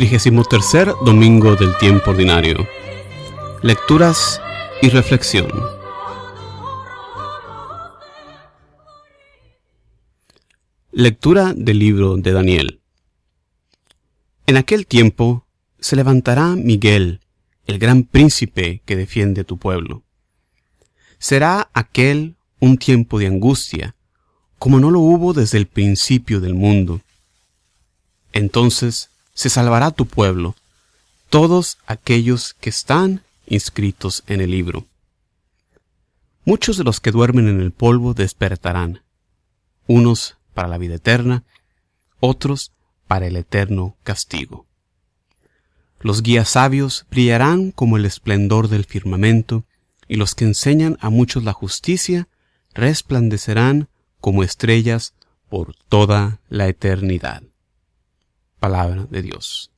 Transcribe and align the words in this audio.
33 0.00 0.94
Domingo 1.04 1.56
del 1.56 1.76
Tiempo 1.76 2.12
Ordinario. 2.12 2.66
Lecturas 3.60 4.40
y 4.80 4.88
reflexión. 4.88 5.50
Lectura 10.90 11.52
del 11.54 11.78
libro 11.78 12.16
de 12.16 12.32
Daniel. 12.32 12.80
En 14.46 14.56
aquel 14.56 14.86
tiempo 14.86 15.46
se 15.80 15.96
levantará 15.96 16.56
Miguel, 16.56 17.20
el 17.66 17.78
gran 17.78 18.04
príncipe 18.04 18.80
que 18.86 18.96
defiende 18.96 19.44
tu 19.44 19.58
pueblo. 19.58 20.02
Será 21.18 21.68
aquel 21.74 22.36
un 22.58 22.78
tiempo 22.78 23.18
de 23.18 23.26
angustia, 23.26 23.94
como 24.58 24.80
no 24.80 24.90
lo 24.90 25.00
hubo 25.00 25.34
desde 25.34 25.58
el 25.58 25.66
principio 25.66 26.40
del 26.40 26.54
mundo. 26.54 27.02
Entonces 28.32 29.10
se 29.34 29.50
salvará 29.50 29.90
tu 29.90 30.06
pueblo, 30.06 30.54
todos 31.28 31.78
aquellos 31.86 32.54
que 32.54 32.70
están 32.70 33.22
inscritos 33.46 34.24
en 34.26 34.40
el 34.40 34.50
libro. 34.50 34.86
Muchos 36.44 36.76
de 36.76 36.84
los 36.84 37.00
que 37.00 37.12
duermen 37.12 37.48
en 37.48 37.60
el 37.60 37.70
polvo 37.70 38.14
despertarán, 38.14 39.02
unos 39.86 40.36
para 40.54 40.68
la 40.68 40.78
vida 40.78 40.96
eterna, 40.96 41.44
otros 42.18 42.72
para 43.06 43.26
el 43.26 43.36
eterno 43.36 43.96
castigo. 44.02 44.66
Los 46.00 46.22
guías 46.22 46.48
sabios 46.48 47.06
brillarán 47.10 47.72
como 47.72 47.96
el 47.96 48.06
esplendor 48.06 48.68
del 48.68 48.84
firmamento, 48.84 49.64
y 50.08 50.16
los 50.16 50.34
que 50.34 50.44
enseñan 50.44 50.98
a 51.00 51.10
muchos 51.10 51.44
la 51.44 51.52
justicia 51.52 52.26
resplandecerán 52.74 53.88
como 54.20 54.42
estrellas 54.42 55.14
por 55.48 55.76
toda 55.88 56.40
la 56.48 56.66
eternidad 56.66 57.42
palabra 58.60 59.06
de 59.10 59.22
Dios. 59.22 59.72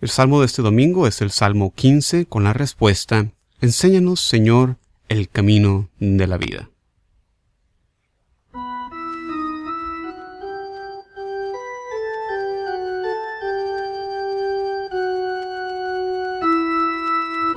El 0.00 0.08
salmo 0.08 0.40
de 0.40 0.46
este 0.46 0.62
domingo 0.62 1.06
es 1.06 1.20
el 1.20 1.30
Salmo 1.30 1.74
15 1.74 2.24
con 2.24 2.44
la 2.44 2.54
respuesta, 2.54 3.32
Enséñanos, 3.60 4.20
Señor, 4.20 4.78
el 5.10 5.28
camino 5.28 5.90
de 5.98 6.26
la 6.26 6.38
vida. 6.38 6.70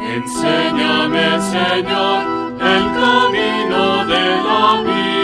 Enséñame, 0.01 1.41
Señor, 1.41 2.23
el 2.59 2.85
camino 2.99 4.05
de 4.05 4.25
la 4.43 4.83
vida. 4.83 5.22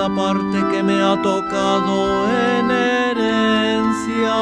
La 0.00 0.08
parte 0.08 0.58
que 0.70 0.82
me 0.82 0.98
ha 1.00 1.22
tocado 1.22 2.26
en 2.26 2.70
herencia. 2.70 4.36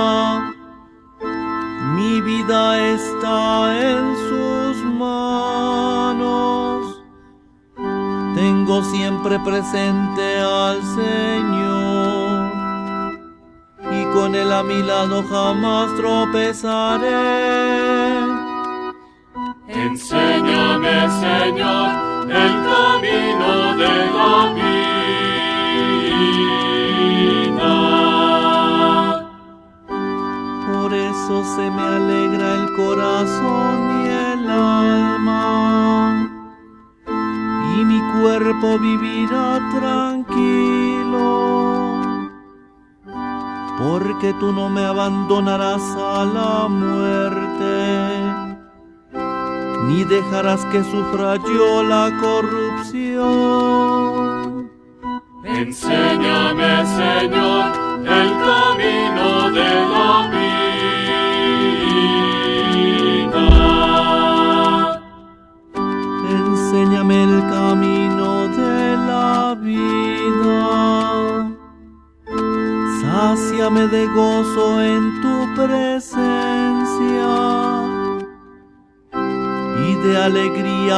Mi 1.96 2.20
vida 2.20 2.78
está 2.94 3.90
en 3.90 4.04
sus 4.28 4.76
manos. 4.94 7.02
Tengo 8.34 8.82
siempre 8.84 9.38
presente 9.40 10.40
al 10.40 10.82
Señor 10.82 12.52
y 13.90 14.04
con 14.14 14.34
él 14.34 14.52
a 14.52 14.62
mi 14.62 14.82
lado 14.82 15.24
jamás 15.28 15.94
tropezaré. 15.96 17.08
Enséñame, 19.68 21.08
Señor, 21.20 22.07
el 22.30 22.52
camino 22.68 23.76
de 23.76 23.94
la 24.16 24.52
vida. 24.54 24.78
Por 30.72 30.90
eso 30.94 31.34
se 31.56 31.70
me 31.70 31.82
alegra 31.82 32.46
el 32.54 32.66
corazón 32.74 33.76
y 34.04 34.06
el 34.08 34.50
alma, 34.50 35.42
y 37.76 37.84
mi 37.84 38.00
cuerpo 38.20 38.78
vivirá 38.78 39.58
tranquilo, 39.78 41.28
porque 43.78 44.28
tú 44.40 44.52
no 44.52 44.68
me 44.68 44.84
abandonarás 44.84 45.82
a 45.96 46.24
la 46.24 46.68
muerte, 46.68 48.27
ni 49.88 50.04
dejarás 50.04 50.64
que 50.66 50.84
sufra 50.84 51.36
yo 51.36 51.82
la 51.82 52.10
corrupción. 52.20 53.28
Enséñame, 55.44 56.84
Señor, 57.00 57.72
el 58.20 58.30
camino 58.48 59.50
de 59.50 59.70
la 59.92 60.28
vida. 60.30 60.37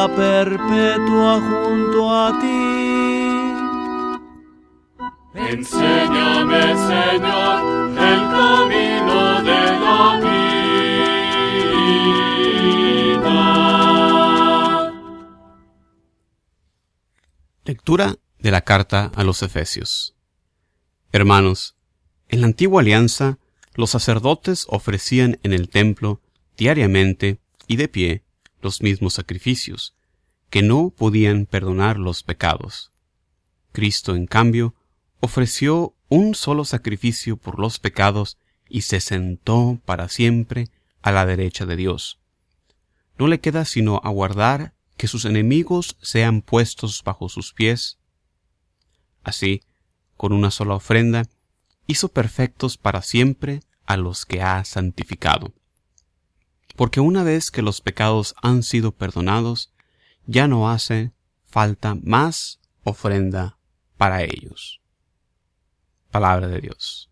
Perpetua 0.08 1.40
junto 1.40 2.10
a 2.10 2.38
ti. 2.40 3.00
Enséñame, 5.34 6.76
Señor, 6.76 7.60
el 7.98 8.20
camino 8.36 9.42
de 9.42 9.62
la 9.84 10.20
vida. 10.20 10.50
Lectura 17.64 18.16
de 18.38 18.50
la 18.50 18.62
carta 18.62 19.12
a 19.14 19.24
los 19.24 19.42
Efesios. 19.42 20.16
Hermanos, 21.12 21.76
en 22.28 22.40
la 22.40 22.46
antigua 22.46 22.80
alianza, 22.80 23.38
los 23.74 23.90
sacerdotes 23.90 24.66
ofrecían 24.68 25.38
en 25.42 25.52
el 25.52 25.68
templo 25.68 26.20
diariamente 26.56 27.40
y 27.66 27.76
de 27.76 27.88
pie 27.88 28.24
los 28.62 28.82
mismos 28.82 29.14
sacrificios, 29.14 29.94
que 30.50 30.62
no 30.62 30.90
podían 30.90 31.46
perdonar 31.46 31.98
los 31.98 32.22
pecados. 32.22 32.92
Cristo, 33.72 34.14
en 34.14 34.26
cambio, 34.26 34.74
ofreció 35.20 35.94
un 36.08 36.34
solo 36.34 36.64
sacrificio 36.64 37.36
por 37.36 37.58
los 37.58 37.78
pecados 37.78 38.36
y 38.68 38.82
se 38.82 39.00
sentó 39.00 39.80
para 39.84 40.08
siempre 40.08 40.68
a 41.02 41.12
la 41.12 41.26
derecha 41.26 41.66
de 41.66 41.76
Dios. 41.76 42.18
No 43.18 43.26
le 43.26 43.40
queda 43.40 43.64
sino 43.64 44.00
aguardar 44.02 44.74
que 44.96 45.08
sus 45.08 45.24
enemigos 45.24 45.96
sean 46.02 46.42
puestos 46.42 47.02
bajo 47.04 47.28
sus 47.28 47.52
pies. 47.52 47.98
Así, 49.22 49.62
con 50.16 50.32
una 50.32 50.50
sola 50.50 50.74
ofrenda, 50.74 51.26
hizo 51.86 52.08
perfectos 52.08 52.76
para 52.76 53.02
siempre 53.02 53.60
a 53.86 53.96
los 53.96 54.24
que 54.24 54.42
ha 54.42 54.64
santificado. 54.64 55.52
Porque 56.80 57.00
una 57.00 57.24
vez 57.24 57.50
que 57.50 57.60
los 57.60 57.82
pecados 57.82 58.34
han 58.40 58.62
sido 58.62 58.92
perdonados, 58.92 59.70
ya 60.24 60.48
no 60.48 60.70
hace 60.70 61.12
falta 61.44 61.94
más 61.94 62.58
ofrenda 62.84 63.58
para 63.98 64.22
ellos. 64.22 64.80
Palabra 66.10 66.48
de 66.48 66.58
Dios. 66.62 67.10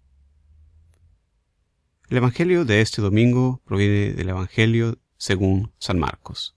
El 2.09 2.17
Evangelio 2.17 2.65
de 2.65 2.81
este 2.81 3.03
domingo 3.03 3.61
proviene 3.67 4.15
del 4.15 4.31
Evangelio 4.31 4.97
según 5.19 5.71
San 5.79 5.99
Marcos. 5.99 6.57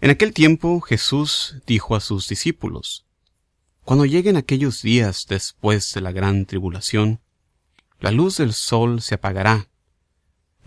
En 0.00 0.10
aquel 0.10 0.32
tiempo 0.32 0.80
Jesús 0.80 1.56
dijo 1.66 1.96
a 1.96 2.00
sus 2.00 2.28
discípulos, 2.28 3.06
Cuando 3.82 4.04
lleguen 4.04 4.36
aquellos 4.36 4.82
días 4.82 5.26
después 5.28 5.92
de 5.94 6.00
la 6.00 6.12
gran 6.12 6.46
tribulación, 6.46 7.20
la 7.98 8.12
luz 8.12 8.36
del 8.36 8.52
sol 8.52 9.02
se 9.02 9.16
apagará, 9.16 9.68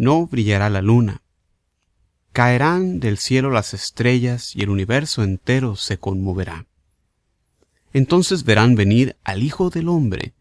no 0.01 0.27
brillará 0.27 0.69
la 0.69 0.81
luna, 0.81 1.21
caerán 2.33 3.00
del 3.00 3.18
cielo 3.18 3.51
las 3.51 3.74
estrellas 3.74 4.56
y 4.56 4.63
el 4.63 4.69
universo 4.69 5.24
entero 5.24 5.75
se 5.75 5.98
conmoverá 5.98 6.65
entonces 7.94 8.44
verán 8.44 8.75
venir 8.75 9.18
al 9.24 9.44
Hijo 9.44 9.69
del 9.69 9.89
Hombre 9.89 10.33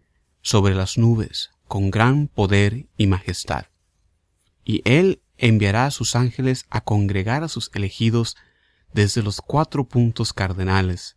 sobre 0.42 0.74
las 0.74 0.98
nubes 0.98 1.50
con 1.66 1.90
gran 1.90 2.28
poder 2.28 2.86
y 2.96 3.06
majestad. 3.06 3.66
Y 4.64 4.82
Él 4.84 5.22
enviará 5.36 5.86
a 5.86 5.90
sus 5.90 6.16
ángeles 6.16 6.66
a 6.70 6.80
congregar 6.80 7.42
a 7.42 7.48
sus 7.48 7.70
elegidos 7.74 8.36
desde 8.92 9.22
los 9.22 9.40
cuatro 9.40 9.84
puntos 9.84 10.32
cardenales, 10.32 11.16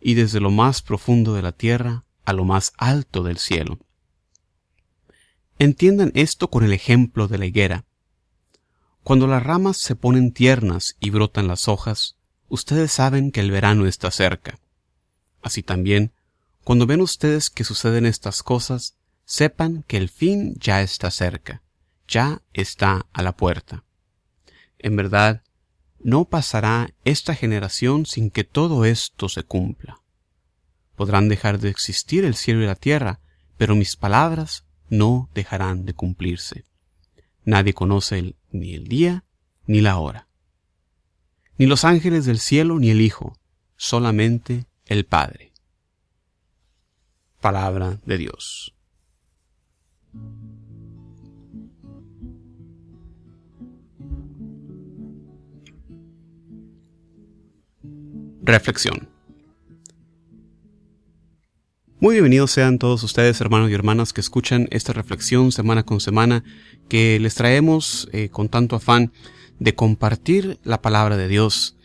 y 0.00 0.14
desde 0.14 0.40
lo 0.40 0.50
más 0.50 0.82
profundo 0.82 1.34
de 1.34 1.42
la 1.42 1.52
tierra 1.52 2.04
a 2.24 2.32
lo 2.32 2.44
más 2.44 2.72
alto 2.78 3.22
del 3.22 3.38
cielo. 3.38 3.78
Entiendan 5.60 6.10
esto 6.14 6.48
con 6.48 6.64
el 6.64 6.72
ejemplo 6.72 7.28
de 7.28 7.36
la 7.36 7.44
higuera. 7.44 7.84
Cuando 9.02 9.26
las 9.26 9.42
ramas 9.42 9.76
se 9.76 9.94
ponen 9.94 10.32
tiernas 10.32 10.96
y 11.00 11.10
brotan 11.10 11.48
las 11.48 11.68
hojas, 11.68 12.16
ustedes 12.48 12.92
saben 12.92 13.30
que 13.30 13.40
el 13.40 13.50
verano 13.50 13.84
está 13.84 14.10
cerca 14.10 14.58
Así 15.42 15.62
también, 15.62 16.14
cuando 16.64 16.86
ven 16.86 17.02
ustedes 17.02 17.50
que 17.50 17.64
suceden 17.64 18.06
estas 18.06 18.42
cosas, 18.42 18.96
sepan 19.26 19.84
que 19.86 19.98
el 19.98 20.08
fin 20.08 20.54
ya 20.58 20.80
está 20.80 21.10
cerca, 21.10 21.60
ya 22.08 22.40
está 22.54 23.04
a 23.12 23.22
la 23.22 23.36
puerta. 23.36 23.84
En 24.78 24.96
verdad, 24.96 25.42
no 25.98 26.24
pasará 26.24 26.94
esta 27.04 27.34
generación 27.34 28.06
sin 28.06 28.30
que 28.30 28.44
todo 28.44 28.86
esto 28.86 29.28
se 29.28 29.42
cumpla. 29.42 30.00
Podrán 30.96 31.28
dejar 31.28 31.58
de 31.58 31.68
existir 31.68 32.24
el 32.24 32.34
cielo 32.34 32.62
y 32.62 32.66
la 32.66 32.76
tierra, 32.76 33.20
pero 33.58 33.74
mis 33.74 33.96
palabras 33.96 34.64
no 34.90 35.30
dejarán 35.34 35.86
de 35.86 35.94
cumplirse. 35.94 36.64
Nadie 37.44 37.72
conoce 37.72 38.34
ni 38.50 38.74
el 38.74 38.86
día 38.88 39.24
ni 39.66 39.80
la 39.80 39.98
hora. 39.98 40.28
Ni 41.56 41.66
los 41.66 41.84
ángeles 41.84 42.26
del 42.26 42.38
cielo 42.38 42.78
ni 42.78 42.90
el 42.90 43.00
Hijo, 43.00 43.38
solamente 43.76 44.66
el 44.86 45.06
Padre. 45.06 45.52
Palabra 47.40 47.98
de 48.04 48.18
Dios. 48.18 48.74
Reflexión. 58.42 59.08
Muy 62.02 62.14
bienvenidos 62.14 62.52
sean 62.52 62.78
todos 62.78 63.02
ustedes, 63.02 63.42
hermanos 63.42 63.70
y 63.70 63.74
hermanas, 63.74 64.14
que 64.14 64.22
escuchan 64.22 64.68
esta 64.70 64.94
reflexión 64.94 65.52
semana 65.52 65.82
con 65.82 66.00
semana 66.00 66.42
que 66.88 67.20
les 67.20 67.34
traemos 67.34 68.08
eh, 68.12 68.30
con 68.30 68.48
tanto 68.48 68.74
afán 68.74 69.12
de 69.58 69.74
compartir 69.74 70.58
la 70.64 70.80
palabra 70.80 71.18
de 71.18 71.28
Dios. 71.28 71.76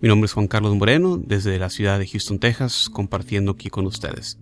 Mi 0.00 0.08
nombre 0.08 0.26
es 0.26 0.34
Juan 0.34 0.46
Carlos 0.46 0.76
Moreno, 0.76 1.16
desde 1.16 1.58
la 1.58 1.68
ciudad 1.68 1.98
de 1.98 2.06
Houston, 2.06 2.38
Texas, 2.38 2.88
compartiendo 2.92 3.50
aquí 3.50 3.70
con 3.70 3.88
ustedes. 3.88 4.38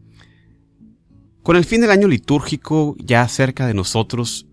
Con 1.42 1.56
el 1.56 1.64
fin 1.64 1.80
del 1.80 1.90
año 1.90 2.06
litúrgico 2.06 2.94
ya 2.98 3.26
cerca 3.28 3.66
de 3.66 3.72
nosotros, 3.72 4.44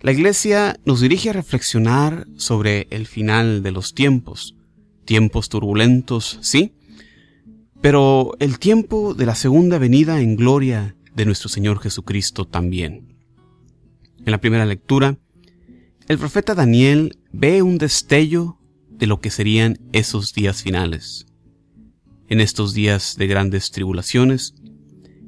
la 0.00 0.10
Iglesia 0.10 0.76
nos 0.84 1.02
dirige 1.02 1.30
a 1.30 1.34
reflexionar 1.34 2.26
sobre 2.34 2.88
el 2.90 3.06
final 3.06 3.62
de 3.62 3.70
los 3.70 3.94
tiempos. 3.94 4.56
Tiempos 5.04 5.48
turbulentos, 5.48 6.40
sí, 6.42 6.72
pero 7.84 8.32
el 8.40 8.58
tiempo 8.58 9.12
de 9.12 9.26
la 9.26 9.34
segunda 9.34 9.76
venida 9.76 10.18
en 10.18 10.36
gloria 10.36 10.96
de 11.14 11.26
nuestro 11.26 11.50
Señor 11.50 11.80
Jesucristo 11.80 12.46
también. 12.46 13.14
En 14.24 14.30
la 14.30 14.40
primera 14.40 14.64
lectura, 14.64 15.18
el 16.08 16.16
profeta 16.16 16.54
Daniel 16.54 17.18
ve 17.30 17.60
un 17.60 17.76
destello 17.76 18.58
de 18.88 19.06
lo 19.06 19.20
que 19.20 19.28
serían 19.28 19.80
esos 19.92 20.32
días 20.32 20.62
finales. 20.62 21.26
En 22.30 22.40
estos 22.40 22.72
días 22.72 23.16
de 23.18 23.26
grandes 23.26 23.70
tribulaciones, 23.70 24.54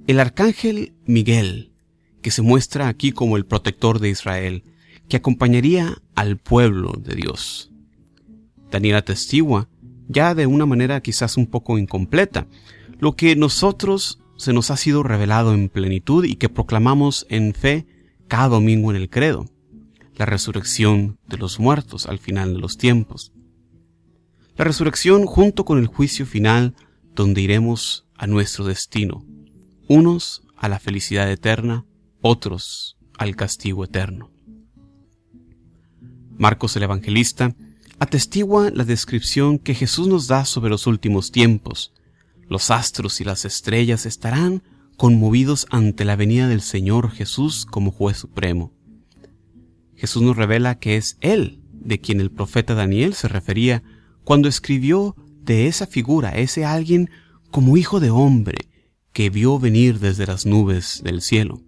el 0.06 0.18
arcángel 0.18 0.94
Miguel, 1.04 1.72
que 2.22 2.30
se 2.30 2.40
muestra 2.40 2.88
aquí 2.88 3.12
como 3.12 3.36
el 3.36 3.44
protector 3.44 3.98
de 3.98 4.08
Israel, 4.08 4.64
que 5.10 5.18
acompañaría 5.18 5.98
al 6.14 6.38
pueblo 6.38 6.94
de 6.98 7.16
Dios. 7.16 7.70
Daniel 8.70 8.96
atestigua 8.96 9.68
ya 10.08 10.34
de 10.34 10.46
una 10.46 10.66
manera 10.66 11.00
quizás 11.00 11.36
un 11.36 11.46
poco 11.46 11.78
incompleta, 11.78 12.46
lo 12.98 13.16
que 13.16 13.36
nosotros 13.36 14.20
se 14.36 14.52
nos 14.52 14.70
ha 14.70 14.76
sido 14.76 15.02
revelado 15.02 15.54
en 15.54 15.68
plenitud 15.68 16.24
y 16.24 16.36
que 16.36 16.48
proclamamos 16.48 17.26
en 17.28 17.54
fe 17.54 17.86
cada 18.28 18.48
domingo 18.48 18.90
en 18.90 18.96
el 18.96 19.08
credo, 19.08 19.46
la 20.16 20.26
resurrección 20.26 21.18
de 21.26 21.38
los 21.38 21.58
muertos 21.58 22.06
al 22.06 22.18
final 22.18 22.54
de 22.54 22.60
los 22.60 22.76
tiempos. 22.76 23.32
La 24.56 24.64
resurrección 24.64 25.26
junto 25.26 25.64
con 25.64 25.78
el 25.78 25.86
juicio 25.86 26.26
final 26.26 26.74
donde 27.14 27.40
iremos 27.40 28.06
a 28.16 28.26
nuestro 28.26 28.64
destino, 28.64 29.24
unos 29.88 30.42
a 30.56 30.68
la 30.68 30.78
felicidad 30.78 31.30
eterna, 31.30 31.84
otros 32.20 32.96
al 33.18 33.36
castigo 33.36 33.84
eterno. 33.84 34.30
Marcos 36.38 36.76
el 36.76 36.82
Evangelista 36.82 37.54
atestigua 37.98 38.70
la 38.70 38.84
descripción 38.84 39.58
que 39.58 39.74
Jesús 39.74 40.08
nos 40.08 40.28
da 40.28 40.44
sobre 40.44 40.70
los 40.70 40.86
últimos 40.86 41.32
tiempos. 41.32 41.92
Los 42.48 42.70
astros 42.70 43.20
y 43.20 43.24
las 43.24 43.44
estrellas 43.44 44.06
estarán 44.06 44.62
conmovidos 44.96 45.66
ante 45.70 46.04
la 46.04 46.16
venida 46.16 46.48
del 46.48 46.60
Señor 46.60 47.10
Jesús 47.10 47.66
como 47.66 47.90
juez 47.90 48.16
supremo. 48.16 48.72
Jesús 49.94 50.22
nos 50.22 50.36
revela 50.36 50.78
que 50.78 50.96
es 50.96 51.16
Él 51.20 51.62
de 51.72 52.00
quien 52.00 52.20
el 52.20 52.30
profeta 52.30 52.74
Daniel 52.74 53.14
se 53.14 53.28
refería 53.28 53.82
cuando 54.24 54.48
escribió 54.48 55.14
de 55.42 55.68
esa 55.68 55.86
figura, 55.86 56.30
ese 56.30 56.64
alguien 56.64 57.10
como 57.50 57.76
hijo 57.76 58.00
de 58.00 58.10
hombre 58.10 58.68
que 59.12 59.30
vio 59.30 59.58
venir 59.58 59.98
desde 60.00 60.26
las 60.26 60.44
nubes 60.44 61.00
del 61.04 61.22
cielo. 61.22 61.62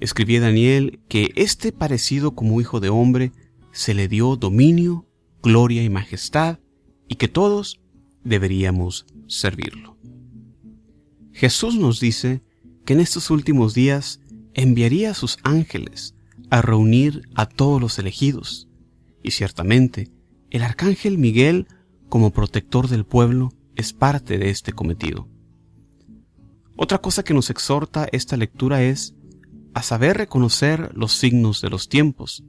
Escribía 0.00 0.40
Daniel 0.40 1.00
que 1.08 1.30
este 1.36 1.72
parecido 1.72 2.34
como 2.34 2.60
hijo 2.60 2.80
de 2.80 2.88
hombre 2.88 3.32
se 3.72 3.94
le 3.94 4.08
dio 4.08 4.36
dominio, 4.36 5.06
gloria 5.42 5.82
y 5.82 5.90
majestad, 5.90 6.58
y 7.08 7.16
que 7.16 7.28
todos 7.28 7.80
deberíamos 8.24 9.06
servirlo. 9.26 9.96
Jesús 11.32 11.76
nos 11.76 12.00
dice 12.00 12.42
que 12.84 12.92
en 12.92 13.00
estos 13.00 13.30
últimos 13.30 13.74
días 13.74 14.20
enviaría 14.54 15.10
a 15.10 15.14
sus 15.14 15.38
ángeles 15.42 16.14
a 16.50 16.62
reunir 16.62 17.28
a 17.34 17.46
todos 17.46 17.80
los 17.80 17.98
elegidos, 17.98 18.68
y 19.22 19.30
ciertamente 19.30 20.10
el 20.50 20.62
arcángel 20.62 21.16
Miguel, 21.16 21.68
como 22.08 22.32
protector 22.32 22.88
del 22.88 23.04
pueblo, 23.04 23.52
es 23.76 23.92
parte 23.92 24.36
de 24.38 24.50
este 24.50 24.72
cometido. 24.72 25.28
Otra 26.76 26.98
cosa 26.98 27.22
que 27.22 27.34
nos 27.34 27.50
exhorta 27.50 28.08
esta 28.10 28.36
lectura 28.36 28.82
es 28.82 29.14
a 29.74 29.82
saber 29.82 30.16
reconocer 30.16 30.90
los 30.94 31.12
signos 31.12 31.60
de 31.60 31.70
los 31.70 31.88
tiempos, 31.88 32.42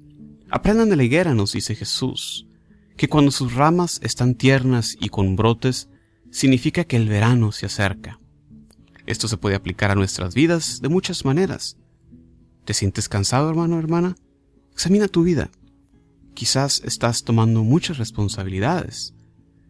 Aprendan 0.53 0.89
de 0.89 0.98
la 0.98 1.03
higuera, 1.06 1.33
nos 1.33 1.53
dice 1.53 1.75
Jesús, 1.75 2.45
que 2.98 3.07
cuando 3.07 3.31
sus 3.31 3.53
ramas 3.53 4.01
están 4.03 4.35
tiernas 4.35 4.97
y 4.99 5.07
con 5.07 5.37
brotes, 5.37 5.87
significa 6.30 6.83
que 6.83 6.97
el 6.97 7.07
verano 7.07 7.54
se 7.54 7.68
acerca. 7.68 8.19
Esto 9.06 9.30
se 9.30 9.37
puede 9.37 9.56
aplicar 9.56 9.92
a 9.92 9.95
nuestras 9.95 10.35
vidas 10.35 10.81
de 10.81 10.90
muchas 10.90 11.23
maneras. 11.23 11.78
¿Te 12.66 12.73
sientes 12.73 13.07
cansado, 13.07 13.49
hermano 13.49 13.78
o 13.78 13.80
hermana? 13.80 14.18
Examina 14.73 15.07
tu 15.07 15.23
vida. 15.23 15.49
Quizás 16.33 16.81
estás 16.83 17.23
tomando 17.23 17.64
muchas 17.64 17.97
responsabilidades. 17.97 19.14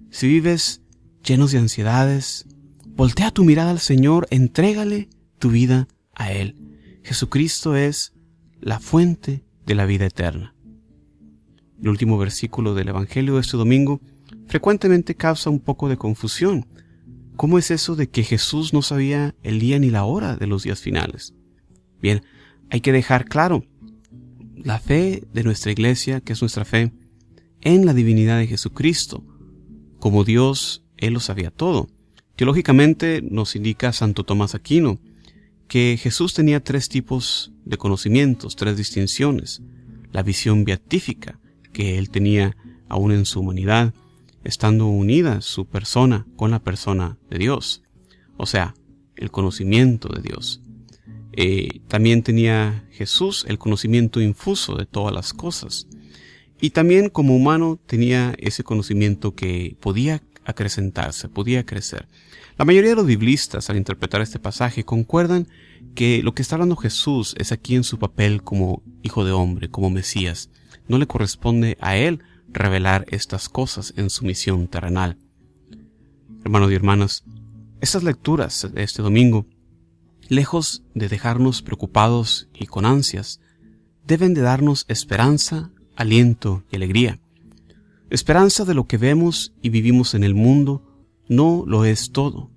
Si 0.10 0.28
vives 0.28 0.82
llenos 1.24 1.52
de 1.52 1.60
ansiedades, 1.60 2.48
voltea 2.88 3.30
tu 3.30 3.44
mirada 3.44 3.70
al 3.70 3.80
Señor, 3.80 4.28
entrégale 4.32 5.10
tu 5.38 5.52
vida 5.52 5.88
a 6.16 6.32
Él. 6.32 6.56
Jesucristo 7.04 7.76
es 7.76 8.14
la 8.60 8.80
fuente 8.80 9.46
de 9.68 9.76
la 9.76 9.86
vida 9.86 10.08
eterna 10.08 10.56
el 11.82 11.90
último 11.90 12.18
versículo 12.18 12.74
del 12.76 12.90
Evangelio 12.90 13.36
de 13.36 13.42
este 13.42 13.58
domingo, 13.58 14.02
frecuentemente 14.48 15.16
causa 15.16 15.50
un 15.50 15.60
poco 15.60 15.90
de 15.90 15.98
confusión. 15.98 16.68
¿Cómo 17.36 17.58
es 17.58 17.72
eso 17.72 17.96
de 17.96 18.10
que 18.10 18.24
Jesús 18.24 18.74
no 18.74 18.82
sabía 18.82 19.36
el 19.44 19.60
día 19.60 19.80
ni 19.80 19.90
la 19.90 20.04
hora 20.04 20.36
de 20.36 20.48
los 20.48 20.64
días 20.64 20.80
finales? 20.80 21.34
Bien, 22.02 22.24
hay 22.70 22.82
que 22.82 22.92
dejar 22.92 23.26
claro, 23.26 23.64
la 24.56 24.80
fe 24.80 25.24
de 25.34 25.44
nuestra 25.44 25.72
iglesia, 25.72 26.22
que 26.22 26.34
es 26.34 26.42
nuestra 26.42 26.66
fe, 26.66 26.92
en 27.62 27.86
la 27.86 27.94
divinidad 27.94 28.38
de 28.38 28.48
Jesucristo. 28.48 29.24
Como 30.00 30.24
Dios, 30.24 30.84
Él 30.98 31.14
lo 31.14 31.20
sabía 31.20 31.52
todo. 31.52 31.88
Teológicamente 32.36 33.22
nos 33.22 33.56
indica 33.56 33.94
Santo 33.94 34.24
Tomás 34.24 34.56
Aquino 34.56 35.00
que 35.68 35.98
Jesús 36.02 36.34
tenía 36.34 36.64
tres 36.64 36.90
tipos 36.90 37.54
de 37.66 37.78
conocimientos, 37.78 38.56
tres 38.56 38.78
distinciones. 38.78 39.62
La 40.12 40.24
visión 40.24 40.66
beatífica, 40.66 41.40
que 41.72 41.98
él 41.98 42.10
tenía 42.10 42.56
aún 42.90 43.12
en 43.12 43.26
su 43.26 43.40
humanidad, 43.40 43.94
estando 44.44 44.88
unida 44.88 45.42
su 45.42 45.66
persona 45.66 46.26
con 46.36 46.52
la 46.52 46.60
persona 46.60 47.18
de 47.30 47.38
Dios, 47.38 47.84
o 48.38 48.46
sea, 48.46 48.74
el 49.16 49.32
conocimiento 49.32 50.10
de 50.10 50.22
Dios. 50.22 50.62
Eh, 51.34 51.80
también 51.88 52.24
tenía 52.24 52.86
Jesús 52.92 53.46
el 53.48 53.58
conocimiento 53.58 54.20
infuso 54.20 54.76
de 54.76 54.86
todas 54.86 55.14
las 55.14 55.34
cosas. 55.34 55.88
Y 56.60 56.72
también 56.72 57.10
como 57.10 57.36
humano 57.36 57.80
tenía 57.86 58.36
ese 58.38 58.64
conocimiento 58.64 59.34
que 59.34 59.78
podía 59.80 60.22
acrecentarse, 60.46 61.30
podía 61.30 61.66
crecer. 61.66 62.08
La 62.58 62.66
mayoría 62.66 62.92
de 62.92 62.96
los 62.96 63.06
biblistas 63.06 63.70
al 63.70 63.78
interpretar 63.78 64.22
este 64.22 64.40
pasaje 64.40 64.84
concuerdan 64.84 65.48
que 65.96 66.22
lo 66.24 66.34
que 66.34 66.42
está 66.42 66.56
hablando 66.56 66.76
Jesús 66.76 67.36
es 67.38 67.52
aquí 67.52 67.76
en 67.76 67.84
su 67.84 67.98
papel 67.98 68.44
como 68.44 68.84
hijo 69.02 69.26
de 69.26 69.32
hombre, 69.32 69.70
como 69.70 69.90
Mesías. 69.90 70.50
No 70.88 70.98
le 70.98 71.08
corresponde 71.08 71.78
a 71.80 71.96
él 71.96 72.22
revelar 72.50 73.06
estas 73.10 73.50
cosas 73.50 73.94
en 73.98 74.10
su 74.10 74.26
misión 74.26 74.68
terrenal. 74.68 75.18
Hermanos 76.44 76.72
y 76.72 76.76
hermanas, 76.76 77.24
estas 77.82 78.04
lecturas 78.04 78.68
de 78.74 78.84
este 78.84 79.02
domingo, 79.02 79.46
lejos 80.28 80.84
de 80.94 81.10
dejarnos 81.10 81.62
preocupados 81.62 82.50
y 82.54 82.68
con 82.68 82.86
ansias, 82.86 83.40
deben 84.06 84.34
de 84.34 84.42
darnos 84.42 84.86
esperanza, 84.88 85.72
aliento 85.96 86.64
y 86.72 86.76
alegría. 86.76 87.20
Esperanza 88.10 88.66
de 88.66 88.74
lo 88.74 88.88
que 88.88 88.98
vemos 88.98 89.54
y 89.62 89.70
vivimos 89.70 90.14
en 90.16 90.24
el 90.24 90.36
mundo 90.36 90.84
no 91.28 91.64
lo 91.66 91.86
es 91.86 92.12
todo. 92.12 92.52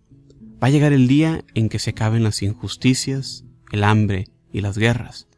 Va 0.62 0.68
a 0.68 0.70
llegar 0.70 0.92
el 0.92 1.06
día 1.06 1.44
en 1.54 1.68
que 1.68 1.78
se 1.78 1.90
acaben 1.90 2.22
las 2.22 2.42
injusticias, 2.42 3.44
el 3.70 3.84
hambre 3.84 4.28
y 4.52 4.60
las 4.60 4.78
guerras. 4.78 5.28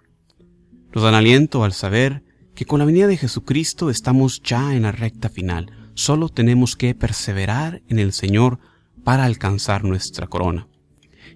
Nos 0.95 1.05
dan 1.05 1.15
aliento 1.15 1.65
al 1.65 1.73
saber 1.73 2.25
que 2.57 2.65
con 2.65 2.81
la 2.81 2.85
venida 2.85 3.07
de 3.07 3.19
Jesucristo 3.19 3.91
estamos 3.91 4.43
ya 4.43 4.75
en 4.75 4.83
la 4.83 4.91
recta 4.91 5.29
final. 5.29 5.71
Solo 5.95 6.29
tenemos 6.29 6.75
que 6.75 6.95
perseverar 6.95 7.83
en 7.89 8.01
el 8.01 8.13
Señor 8.13 8.59
para 9.05 9.25
alcanzar 9.25 9.85
nuestra 9.85 10.27
corona. 10.27 10.67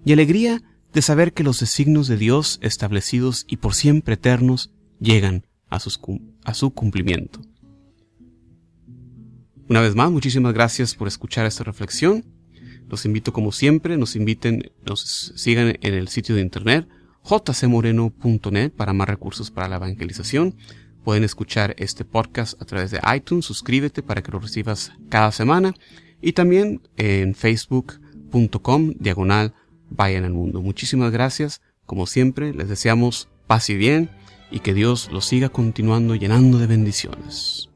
Y 0.04 0.12
alegría 0.12 0.62
de 0.92 1.02
saber 1.02 1.32
que 1.32 1.44
los 1.44 1.60
designios 1.60 2.08
de 2.08 2.16
Dios 2.16 2.58
establecidos 2.62 3.44
y 3.46 3.58
por 3.58 3.74
siempre 3.74 4.14
eternos 4.14 4.72
llegan 4.98 5.46
a, 5.68 5.76
a 5.76 6.54
su 6.54 6.70
cumplimiento. 6.70 7.40
Una 9.68 9.80
vez 9.80 9.94
más, 9.94 10.10
muchísimas 10.10 10.52
gracias 10.52 10.96
por 10.96 11.06
escuchar 11.06 11.46
esta 11.46 11.62
reflexión. 11.62 12.24
Los 12.88 13.04
invito 13.04 13.32
como 13.32 13.52
siempre, 13.52 13.96
nos 13.96 14.16
inviten, 14.16 14.72
nos 14.84 15.32
sigan 15.36 15.78
en 15.80 15.94
el 15.94 16.08
sitio 16.08 16.34
de 16.34 16.40
internet 16.40 16.88
jcmoreno.net 17.22 18.72
para 18.72 18.92
más 18.94 19.08
recursos 19.08 19.50
para 19.50 19.68
la 19.68 19.76
evangelización. 19.76 20.56
Pueden 21.04 21.24
escuchar 21.24 21.74
este 21.78 22.04
podcast 22.04 22.60
a 22.60 22.64
través 22.64 22.90
de 22.90 23.00
iTunes, 23.14 23.46
suscríbete 23.46 24.02
para 24.02 24.22
que 24.22 24.30
lo 24.30 24.38
recibas 24.38 24.92
cada 25.08 25.32
semana 25.32 25.74
y 26.20 26.32
también 26.32 26.82
en 26.96 27.34
facebook.com 27.34 28.92
diagonal 28.98 29.54
vayan 29.88 30.24
al 30.24 30.32
mundo. 30.32 30.60
Muchísimas 30.60 31.10
gracias, 31.10 31.62
como 31.86 32.06
siempre, 32.06 32.52
les 32.52 32.68
deseamos 32.68 33.28
paz 33.46 33.70
y 33.70 33.76
bien 33.76 34.10
y 34.50 34.60
que 34.60 34.74
Dios 34.74 35.10
los 35.10 35.24
siga 35.24 35.48
continuando 35.48 36.14
llenando 36.14 36.58
de 36.58 36.66
bendiciones. 36.66 37.69